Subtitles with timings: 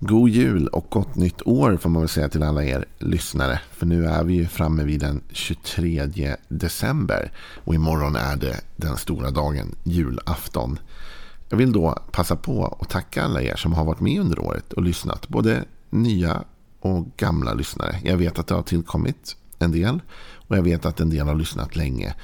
[0.00, 3.60] God jul och gott nytt år får man väl säga till alla er lyssnare.
[3.70, 7.32] För nu är vi ju framme vid den 23 december.
[7.64, 10.78] Och imorgon är det den stora dagen, julafton.
[11.48, 14.72] Jag vill då passa på att tacka alla er som har varit med under året
[14.72, 15.28] och lyssnat.
[15.28, 16.44] Både nya
[16.80, 18.00] och gamla lyssnare.
[18.04, 20.00] Jag vet att det har tillkommit en del.
[20.48, 22.14] Och jag vet att en del har lyssnat länge.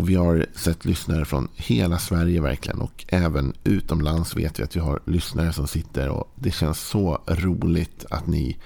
[0.00, 2.80] Och vi har sett lyssnare från hela Sverige verkligen.
[2.80, 6.08] Och även utomlands vet vi att vi har lyssnare som sitter.
[6.08, 8.56] Och det känns så roligt att ni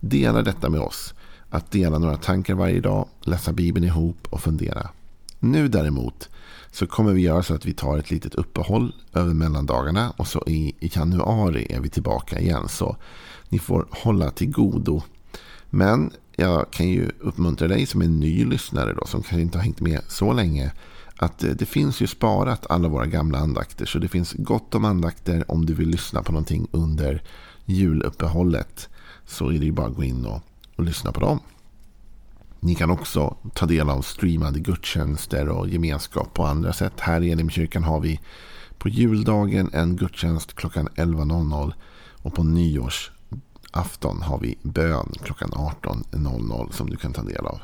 [0.00, 1.14] delar detta med oss.
[1.50, 4.88] Att dela några tankar varje dag, läsa Bibeln ihop och fundera.
[5.38, 6.28] Nu däremot
[6.70, 10.12] så kommer vi göra så att vi tar ett litet uppehåll över mellandagarna.
[10.16, 12.68] Och så i, i januari är vi tillbaka igen.
[12.68, 12.96] Så
[13.48, 15.02] ni får hålla till godo.
[15.70, 19.62] Men jag kan ju uppmuntra dig som är ny lyssnare då, som kanske inte har
[19.62, 20.72] hängt med så länge.
[21.16, 23.86] Att eh, det finns ju sparat alla våra gamla andakter.
[23.86, 27.22] Så det finns gott om andakter om du vill lyssna på någonting under
[27.64, 28.88] juluppehållet.
[29.26, 30.42] Så är det ju bara att gå in och,
[30.76, 31.40] och lyssna på dem.
[32.60, 37.00] Ni kan också ta del av streamade gudstjänster och gemenskap på andra sätt.
[37.00, 38.20] Här i Elimkyrkan har vi
[38.78, 41.72] på juldagen en gudstjänst klockan 11.00
[42.22, 43.10] och på nyårs
[43.70, 47.60] afton har vi bön klockan 18.00 som du kan ta del av.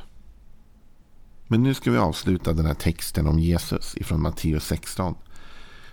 [1.46, 5.14] Men nu ska vi avsluta den här texten om Jesus ifrån Matteus 16.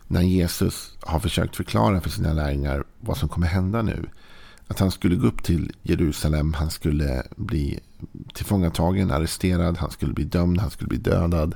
[0.07, 4.09] När Jesus har försökt förklara för sina lärjungar vad som kommer hända nu.
[4.67, 7.79] Att han skulle gå upp till Jerusalem, han skulle bli
[8.33, 11.55] tillfångatagen, arresterad, han skulle bli dömd, han skulle bli dödad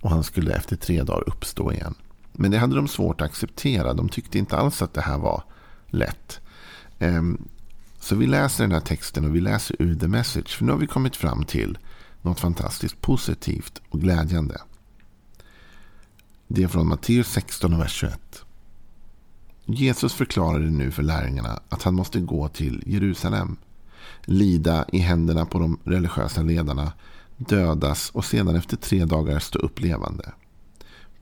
[0.00, 1.94] och han skulle efter tre dagar uppstå igen.
[2.32, 3.94] Men det hade de svårt att acceptera.
[3.94, 5.42] De tyckte inte alls att det här var
[5.86, 6.40] lätt.
[6.98, 7.48] Ehm,
[7.98, 10.56] så vi läser den här texten och vi läser ur The Message.
[10.56, 11.78] För nu har vi kommit fram till
[12.22, 14.60] något fantastiskt positivt och glädjande.
[16.48, 18.44] Det är från Matteus 16 vers 21.
[19.64, 23.56] Jesus förklarade nu för lärjungarna att han måste gå till Jerusalem,
[24.24, 26.92] lida i händerna på de religiösa ledarna,
[27.36, 30.32] dödas och sedan efter tre dagar stå upp levande.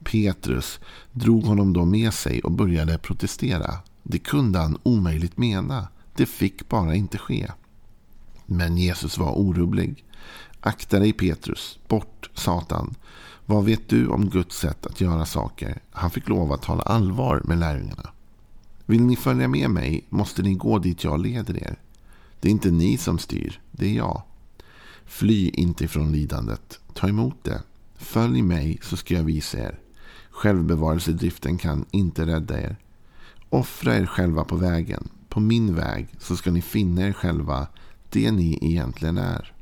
[0.03, 0.79] Petrus
[1.11, 3.73] drog honom då med sig och började protestera.
[4.03, 5.87] Det kunde han omöjligt mena.
[6.17, 7.51] Det fick bara inte ske.
[8.45, 10.05] Men Jesus var orubblig.
[10.59, 12.95] Akta dig Petrus, bort Satan.
[13.45, 15.81] Vad vet du om Guds sätt att göra saker?
[15.91, 18.09] Han fick lov att tala allvar med lärjungarna.
[18.85, 21.75] Vill ni följa med mig måste ni gå dit jag leder er.
[22.39, 24.21] Det är inte ni som styr, det är jag.
[25.05, 26.79] Fly inte ifrån lidandet.
[26.93, 27.63] Ta emot det.
[27.95, 29.79] Följ mig så ska jag visa er.
[30.29, 32.77] Självbevarelsedriften kan inte rädda er.
[33.49, 37.67] Offra er själva på vägen på min väg så ska ni finna er själva
[38.09, 39.53] det ni egentligen är.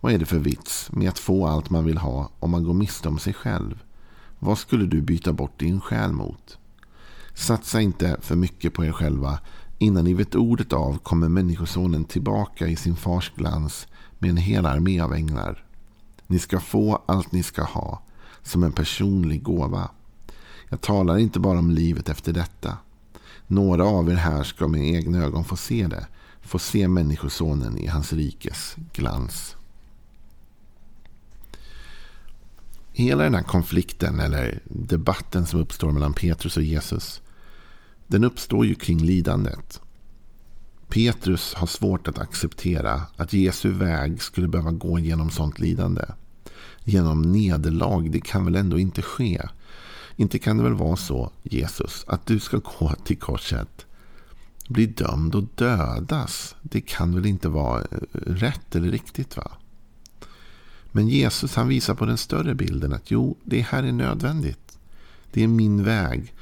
[0.00, 2.74] Vad är det för vits med att få allt man vill ha om man går
[2.74, 3.82] miste om sig själv?
[4.38, 6.58] Vad skulle du byta bort din själ mot?
[7.34, 9.38] Satsa inte för mycket på er själva.
[9.78, 13.86] Innan ni vet ordet av kommer Människosonen tillbaka i sin fars glans
[14.18, 15.64] med en hel armé av änglar.
[16.26, 18.02] Ni ska få allt ni ska ha
[18.42, 19.90] som en personlig gåva.
[20.68, 22.78] Jag talar inte bara om livet efter detta.
[23.50, 26.06] Några av er här ska med egna ögon få se det.
[26.40, 29.56] Få se Människosonen i hans rikes glans.
[32.92, 37.22] Hela den här konflikten eller debatten som uppstår mellan Petrus och Jesus.
[38.06, 39.80] Den uppstår ju kring lidandet.
[40.88, 46.04] Petrus har svårt att acceptera att Jesu väg skulle behöva gå genom sånt lidande.
[46.84, 49.40] Genom nederlag, det kan väl ändå inte ske.
[50.20, 53.86] Inte kan det väl vara så, Jesus, att du ska gå till korset,
[54.68, 56.56] bli dömd och dödas.
[56.62, 59.50] Det kan väl inte vara eh, rätt eller riktigt va?
[60.92, 64.78] Men Jesus han visar på den större bilden att jo, det här är nödvändigt.
[65.32, 66.34] Det är min väg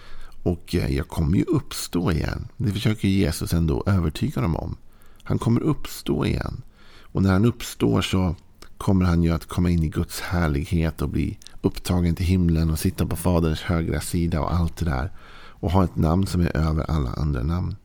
[0.42, 2.48] och eh, jag kommer ju uppstå igen.
[2.56, 4.76] Det försöker Jesus ändå övertyga dem om.
[5.22, 6.62] Han kommer uppstå igen.
[7.00, 8.34] Och när han uppstår så
[8.78, 12.78] kommer han ju att komma in i Guds härlighet och bli upptagen till himlen och
[12.78, 15.12] sitta på Faderns högra sida och allt det där.
[15.58, 17.76] Och ha ett namn som är över alla andra namn.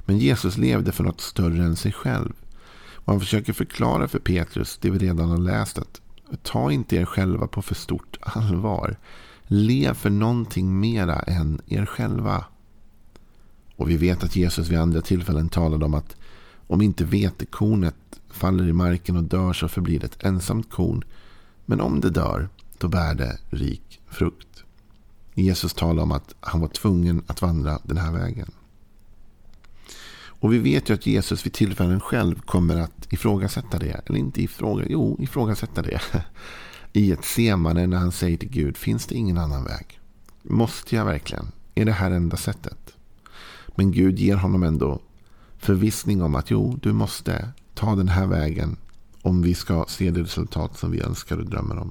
[0.00, 2.32] Men Jesus levde för något större än sig själv.
[2.94, 5.78] Och han försöker förklara för Petrus det vi redan har läst.
[5.78, 6.00] att
[6.42, 8.96] Ta inte er själva på för stort allvar.
[9.42, 12.44] Lev för någonting mera än er själva.
[13.76, 16.16] Och vi vet att Jesus vid andra tillfällen talade om att
[16.66, 21.04] om inte vetekornet faller i marken och dör så förblir det ett ensamt korn.
[21.64, 22.48] Men om det dör,
[22.80, 24.64] då bär det rik frukt.
[25.34, 28.50] Jesus talar om att han var tvungen att vandra den här vägen.
[30.40, 34.00] Och vi vet ju att Jesus vid tillfällen själv kommer att ifrågasätta det.
[34.06, 36.00] Eller inte ifråga, jo, ifrågasätta det.
[36.92, 40.00] I ett semane när han säger till Gud, finns det ingen annan väg?
[40.42, 41.46] Måste jag verkligen?
[41.74, 42.94] Är det här enda sättet?
[43.74, 45.00] Men Gud ger honom ändå
[45.58, 48.76] förvissning om att jo, du måste ta den här vägen
[49.22, 51.90] om vi ska se det resultat som vi önskar och drömmer om.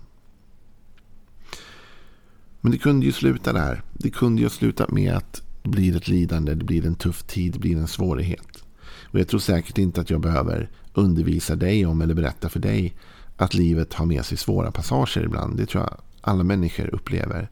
[2.65, 3.83] Men det kunde ju sluta där.
[3.93, 7.53] Det kunde ju sluta med att det blir ett lidande, det blir en tuff tid,
[7.53, 8.63] det blir en svårighet.
[9.03, 12.95] Och jag tror säkert inte att jag behöver undervisa dig om eller berätta för dig
[13.37, 15.57] att livet har med sig svåra passager ibland.
[15.57, 17.49] Det tror jag alla människor upplever.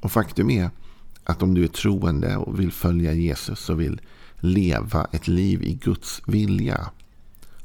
[0.00, 0.70] Och faktum är
[1.24, 4.00] att om du är troende och vill följa Jesus och vill
[4.36, 6.90] leva ett liv i Guds vilja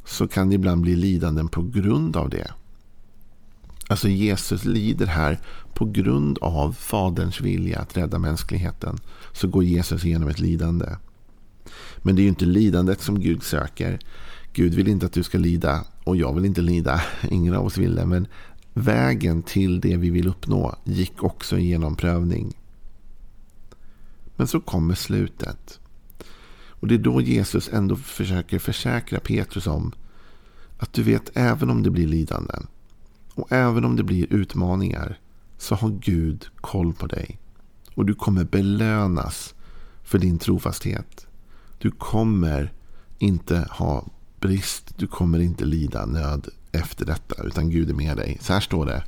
[0.05, 2.51] så kan det ibland bli lidanden på grund av det.
[3.87, 5.39] Alltså Jesus lider här
[5.73, 8.97] på grund av Faderns vilja att rädda mänskligheten.
[9.31, 10.85] Så går Jesus igenom ett lidande.
[11.97, 13.99] Men det är ju inte lidandet som Gud söker.
[14.53, 17.01] Gud vill inte att du ska lida och jag vill inte lida.
[17.29, 18.05] Ingen av oss vill det.
[18.05, 18.27] Men
[18.73, 22.57] vägen till det vi vill uppnå gick också igenom prövning.
[24.35, 25.79] Men så kommer slutet.
[26.69, 29.91] Och det är då Jesus ändå försöker försäkra Petrus om
[30.77, 32.67] att du vet även om det blir lidanden
[33.37, 35.19] och även om det blir utmaningar
[35.57, 37.39] så har Gud koll på dig.
[37.95, 39.55] Och du kommer belönas
[40.03, 41.27] för din trofasthet.
[41.77, 42.73] Du kommer
[43.17, 44.05] inte ha
[44.39, 44.97] brist.
[44.97, 47.43] Du kommer inte lida nöd efter detta.
[47.43, 48.37] Utan Gud är med dig.
[48.41, 49.03] Så här står det.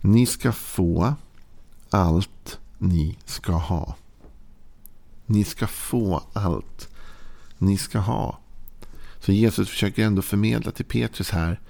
[0.00, 1.14] Ni ska få
[1.90, 3.96] allt ni ska ha.
[5.26, 6.88] Ni ska få allt
[7.58, 8.38] ni ska ha.
[9.20, 11.60] Så Jesus försöker ändå förmedla till Petrus här.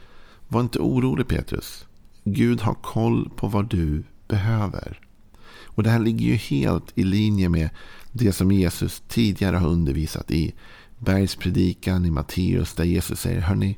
[0.52, 1.86] Var inte orolig Petrus.
[2.24, 5.00] Gud har koll på vad du behöver.
[5.64, 7.70] Och det här ligger ju helt i linje med
[8.12, 10.54] det som Jesus tidigare har undervisat i
[10.98, 13.76] bergspredikan i Matteus där Jesus säger Hörni,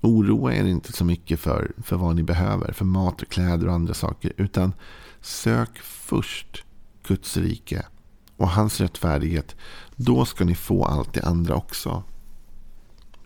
[0.00, 3.74] oroa er inte så mycket för, för vad ni behöver, för mat och kläder och
[3.74, 4.72] andra saker, utan
[5.20, 6.64] sök först
[7.06, 7.86] Guds rike
[8.36, 9.56] och hans rättfärdighet.
[9.96, 12.02] Då ska ni få allt det andra också.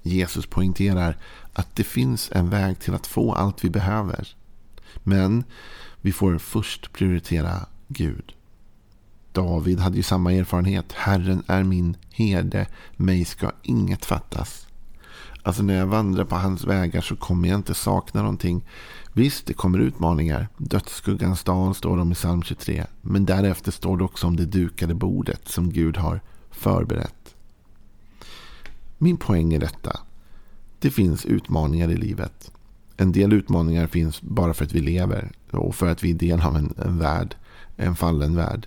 [0.09, 1.17] Jesus poängterar
[1.53, 4.29] att det finns en väg till att få allt vi behöver.
[5.03, 5.45] Men
[6.01, 8.33] vi får först prioritera Gud.
[9.33, 10.93] David hade ju samma erfarenhet.
[10.93, 12.67] Herren är min herde,
[12.97, 14.67] mig ska inget fattas.
[15.43, 18.65] Alltså när jag vandrar på hans vägar så kommer jag inte sakna någonting.
[19.13, 20.49] Visst, det kommer utmaningar.
[20.57, 22.85] Dödsskuggans dal står det om i psalm 23.
[23.01, 26.21] Men därefter står det också om det dukade bordet som Gud har
[26.51, 27.18] förberett.
[28.99, 30.01] Min poäng är detta.
[30.79, 32.53] Det finns utmaningar i livet.
[32.97, 36.41] En del utmaningar finns bara för att vi lever och för att vi är del
[36.41, 37.37] av en, en värld,
[37.77, 38.67] en fallen värld.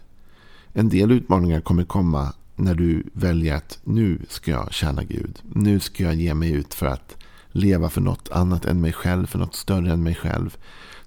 [0.74, 5.42] En del utmaningar kommer komma när du väljer att nu ska jag tjäna Gud.
[5.54, 7.18] Nu ska jag ge mig ut för att
[7.52, 10.57] leva för något annat än mig själv, för något större än mig själv.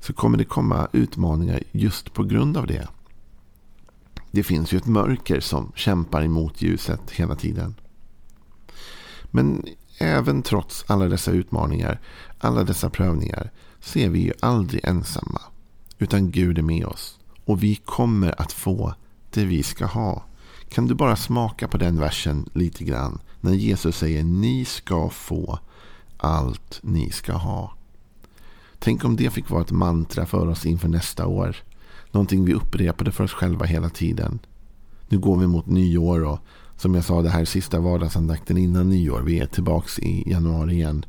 [0.00, 2.88] Så kommer det komma utmaningar just på grund av det.
[4.30, 7.74] Det finns ju ett mörker som kämpar emot ljuset hela tiden.
[9.34, 9.64] Men
[9.98, 12.00] även trots alla dessa utmaningar,
[12.38, 13.50] alla dessa prövningar,
[13.80, 15.40] så är vi ju aldrig ensamma.
[15.98, 17.18] Utan Gud är med oss.
[17.44, 18.94] Och vi kommer att få
[19.30, 20.24] det vi ska ha.
[20.68, 23.20] Kan du bara smaka på den versen lite grann.
[23.40, 25.58] När Jesus säger ni ska få
[26.16, 27.74] allt ni ska ha.
[28.78, 31.56] Tänk om det fick vara ett mantra för oss inför nästa år.
[32.10, 34.38] Någonting vi upprepade för oss själva hela tiden.
[35.08, 36.38] Nu går vi mot nyår och
[36.76, 39.20] som jag sa det här sista vardagsandakten innan nyår.
[39.20, 41.04] Vi är tillbaka i januari igen.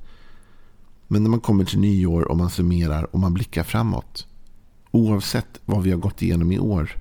[1.07, 4.27] Men när man kommer till nyår och man summerar och man blickar framåt.
[4.91, 6.97] Oavsett vad vi har gått igenom i år.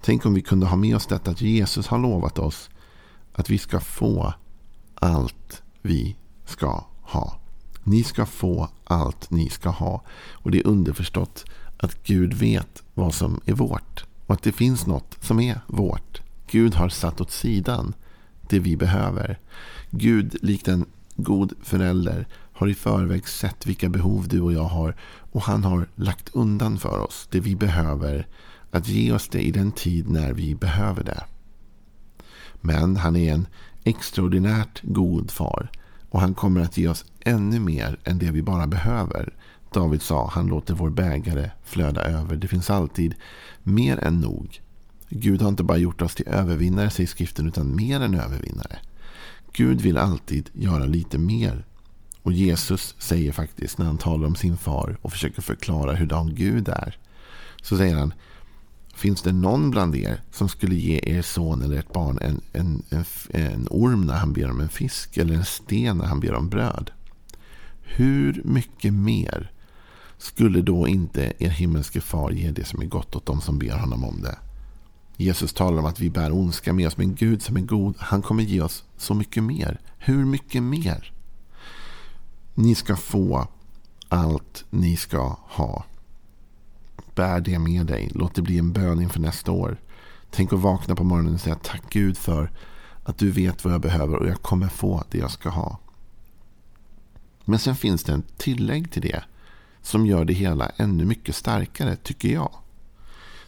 [0.00, 2.70] Tänk om vi kunde ha med oss detta att Jesus har lovat oss
[3.32, 4.34] att vi ska få
[4.94, 7.40] allt vi ska ha.
[7.84, 10.02] Ni ska få allt ni ska ha.
[10.32, 11.44] Och det är underförstått
[11.76, 14.04] att Gud vet vad som är vårt.
[14.26, 16.25] Och att det finns något som är vårt.
[16.50, 17.94] Gud har satt åt sidan
[18.48, 19.38] det vi behöver.
[19.90, 20.86] Gud, likt en
[21.16, 24.96] god förälder, har i förväg sett vilka behov du och jag har.
[25.32, 28.26] Och han har lagt undan för oss det vi behöver.
[28.70, 31.24] Att ge oss det i den tid när vi behöver det.
[32.60, 33.46] Men han är en
[33.84, 35.70] extraordinärt god far.
[36.10, 39.34] Och han kommer att ge oss ännu mer än det vi bara behöver.
[39.72, 42.36] David sa, han låter vår bägare flöda över.
[42.36, 43.14] Det finns alltid
[43.62, 44.60] mer än nog.
[45.08, 48.78] Gud har inte bara gjort oss till övervinnare, säger skriften, utan mer än övervinnare.
[49.52, 51.64] Gud vill alltid göra lite mer.
[52.22, 56.68] Och Jesus säger faktiskt när han talar om sin far och försöker förklara hurdan Gud
[56.68, 56.98] är.
[57.62, 58.14] Så säger han,
[58.94, 62.82] finns det någon bland er som skulle ge er son eller ett barn en, en,
[62.90, 66.34] en, en orm när han ber om en fisk eller en sten när han ber
[66.34, 66.90] om bröd?
[67.82, 69.52] Hur mycket mer
[70.18, 73.78] skulle då inte er himmelske far ge det som är gott åt dem som ber
[73.78, 74.38] honom om det?
[75.16, 78.22] Jesus talar om att vi bär ondska med oss, men Gud som är god, han
[78.22, 79.80] kommer ge oss så mycket mer.
[79.98, 81.12] Hur mycket mer?
[82.54, 83.48] Ni ska få
[84.08, 85.84] allt ni ska ha.
[87.14, 88.10] Bär det med dig.
[88.14, 89.76] Låt det bli en bön inför nästa år.
[90.30, 92.50] Tänk att vakna på morgonen och säga tack Gud för
[93.04, 95.78] att du vet vad jag behöver och jag kommer få det jag ska ha.
[97.44, 99.24] Men sen finns det en tillägg till det
[99.82, 102.50] som gör det hela ännu mycket starkare, tycker jag.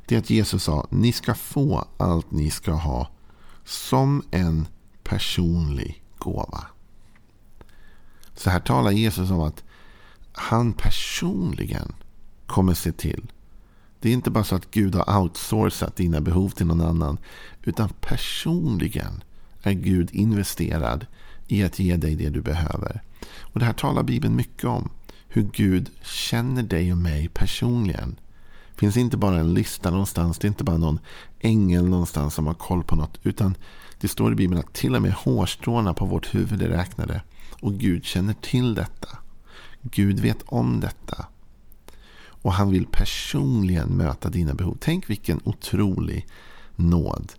[0.08, 3.08] Det är att Jesus sa, ni ska få allt ni ska ha
[3.64, 4.66] som en
[5.04, 6.64] personlig gåva.
[8.34, 9.64] Så här talar Jesus om att
[10.32, 11.92] han personligen
[12.46, 13.32] kommer se till.
[14.00, 17.18] Det är inte bara så att Gud har outsourcat dina behov till någon annan.
[17.62, 19.24] Utan personligen
[19.62, 21.06] är Gud investerad
[21.48, 23.02] i att ge dig det du behöver.
[23.40, 24.90] Och Det här talar Bibeln mycket om.
[25.28, 28.16] Hur Gud känner dig och mig personligen.
[28.78, 30.38] Det finns inte bara en lista någonstans.
[30.38, 30.98] Det är inte bara någon
[31.40, 33.18] ängel någonstans som har koll på något.
[33.22, 33.54] Utan
[34.00, 37.22] det står i Bibeln att till och med hårstråna på vårt huvud är räknade.
[37.60, 39.08] Och Gud känner till detta.
[39.82, 41.26] Gud vet om detta.
[42.42, 44.76] Och han vill personligen möta dina behov.
[44.80, 46.26] Tänk vilken otrolig
[46.76, 47.32] nåd.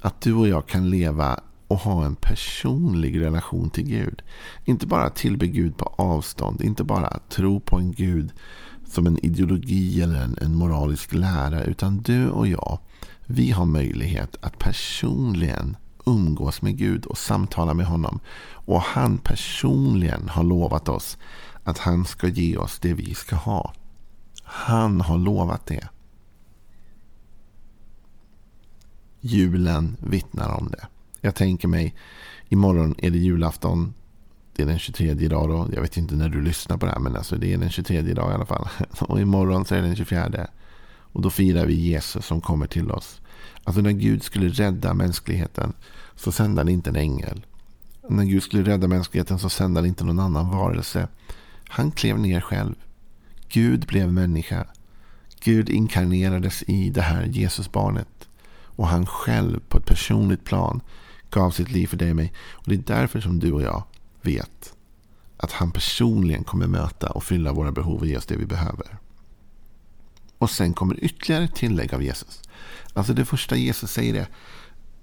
[0.00, 4.22] Att du och jag kan leva och ha en personlig relation till Gud.
[4.64, 6.62] Inte bara tillbe Gud på avstånd.
[6.62, 8.32] Inte bara tro på en Gud
[8.92, 11.64] som en ideologi eller en, en moralisk lära.
[11.64, 12.78] Utan du och jag,
[13.26, 18.20] vi har möjlighet att personligen umgås med Gud och samtala med honom.
[18.50, 21.18] Och han personligen har lovat oss
[21.64, 23.74] att han ska ge oss det vi ska ha.
[24.42, 25.88] Han har lovat det.
[29.20, 30.86] Julen vittnar om det.
[31.20, 31.94] Jag tänker mig,
[32.48, 33.94] imorgon är det julafton.
[34.52, 35.68] Det är den 23 idag då.
[35.74, 37.98] Jag vet inte när du lyssnar på det här, men alltså det är den 23
[37.98, 38.68] idag i alla fall.
[39.00, 40.46] Och imorgon så är det den 24.
[41.12, 43.20] Och då firar vi Jesus som kommer till oss.
[43.64, 45.72] Alltså när Gud skulle rädda mänskligheten
[46.16, 47.46] så sände han inte en ängel.
[48.08, 51.08] När Gud skulle rädda mänskligheten så sände han inte någon annan varelse.
[51.68, 52.74] Han klev ner själv.
[53.48, 54.66] Gud blev människa.
[55.40, 58.28] Gud inkarnerades i det här Jesusbarnet.
[58.64, 60.80] Och han själv på ett personligt plan
[61.30, 62.32] gav sitt liv för dig och mig.
[62.52, 63.84] Och det är därför som du och jag
[64.22, 64.74] vet
[65.36, 68.98] att han personligen kommer möta och fylla våra behov och ge oss det vi behöver.
[70.38, 72.42] Och sen kommer ytterligare tillägg av Jesus.
[72.92, 74.26] Alltså det första Jesus säger är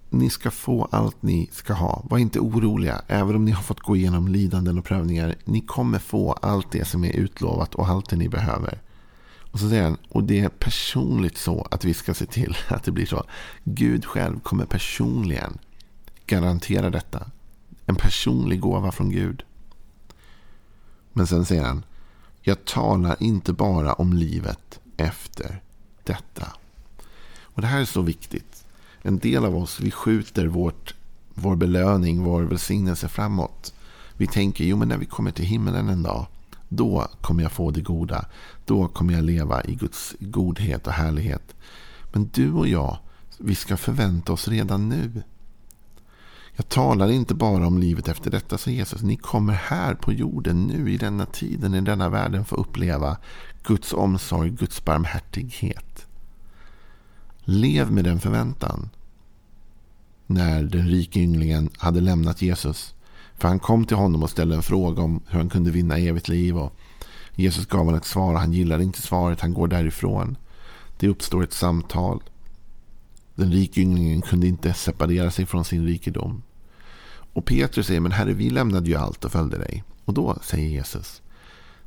[0.09, 2.03] ni ska få allt ni ska ha.
[2.09, 5.35] Var inte oroliga, även om ni har fått gå igenom lidanden och prövningar.
[5.45, 8.81] Ni kommer få allt det som är utlovat och allt det ni behöver.
[9.51, 12.83] Och så säger han, och det är personligt så att vi ska se till att
[12.83, 13.23] det blir så.
[13.63, 15.57] Gud själv kommer personligen
[16.25, 17.31] garantera detta.
[17.89, 19.43] En personlig gåva från Gud.
[21.13, 21.83] Men sen säger han,
[22.41, 25.61] jag talar inte bara om livet efter
[26.03, 26.47] detta.
[27.41, 28.65] Och det här är så viktigt
[29.01, 30.93] en del av oss, vi skjuter vårt,
[31.33, 33.73] vår belöning, vår välsignelse framåt.
[34.17, 36.25] Vi tänker, jo men när vi kommer till himmelen en dag,
[36.67, 38.25] då kommer jag få det goda.
[38.65, 41.55] Då kommer jag leva i Guds godhet och härlighet.
[42.11, 42.97] Men du och jag,
[43.37, 45.23] vi ska förvänta oss redan nu.
[46.59, 49.01] Jag talar inte bara om livet efter detta, sa Jesus.
[49.01, 53.17] Ni kommer här på jorden nu i denna tiden, i denna världen få uppleva
[53.63, 56.07] Guds omsorg, Guds barmhärtighet.
[57.39, 58.89] Lev med den förväntan.
[60.27, 62.93] När den rike ynglingen hade lämnat Jesus.
[63.37, 66.27] För han kom till honom och ställde en fråga om hur han kunde vinna evigt
[66.27, 66.57] liv.
[66.57, 66.75] Och
[67.35, 69.41] Jesus gav honom ett svar och han gillade inte svaret.
[69.41, 70.37] Han går därifrån.
[70.97, 72.23] Det uppstår ett samtal.
[73.35, 76.41] Den rike ynglingen kunde inte separera sig från sin rikedom.
[77.33, 79.83] Och Petrus säger, men herre vi lämnade ju allt och följde dig.
[80.05, 81.21] Och då säger Jesus,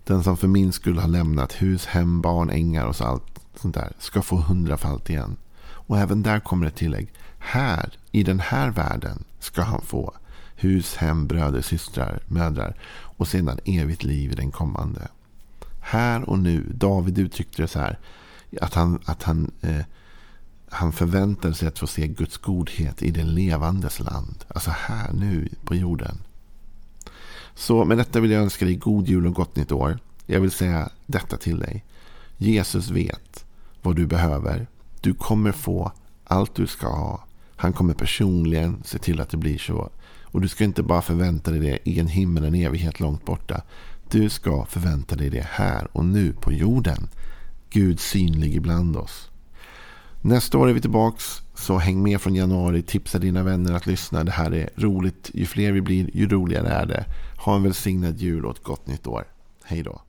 [0.04, 3.74] den som för min skull har lämnat hus, hem, barn, ängar och så allt sånt
[3.74, 5.36] där ska få hundrafalt igen.
[5.64, 7.12] Och även där kommer ett tillägg.
[7.38, 10.14] Här, i den här världen, ska han få
[10.56, 12.76] hus, hem, bröder, systrar, mödrar
[13.16, 15.08] och sedan evigt liv i den kommande.
[15.80, 17.98] Här och nu, David uttryckte det så här,
[18.60, 19.84] att han, att han, eh,
[20.72, 24.44] han förväntade sig att få se Guds godhet i det levandes land.
[24.48, 26.18] Alltså här nu på jorden.
[27.54, 29.98] Så med detta vill jag önska dig god jul och gott nytt år.
[30.26, 31.84] Jag vill säga detta till dig.
[32.36, 33.44] Jesus vet
[33.82, 34.66] vad du behöver.
[35.00, 35.92] Du kommer få
[36.24, 37.24] allt du ska ha.
[37.56, 39.90] Han kommer personligen se till att det blir så.
[40.22, 43.62] Och du ska inte bara förvänta dig det i en himmel, en evighet långt borta.
[44.10, 47.08] Du ska förvänta dig det här och nu på jorden.
[47.70, 49.31] Gud synlig ibland oss.
[50.24, 51.42] Nästa år är vi tillbaks.
[51.54, 52.82] Så häng med från januari.
[52.82, 54.24] Tipsa dina vänner att lyssna.
[54.24, 55.30] Det här är roligt.
[55.34, 57.04] Ju fler vi blir, ju roligare är det.
[57.44, 59.24] Ha en välsignad jul och ett gott nytt år.
[59.64, 60.00] Hej då.